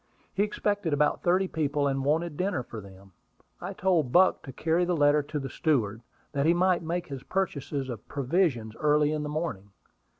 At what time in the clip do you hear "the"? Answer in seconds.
4.83-4.97, 5.37-5.47, 9.21-9.29